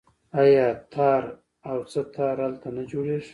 [0.41, 1.23] آیا تار
[1.69, 3.29] او سه تار هلته نه جوړیږي؟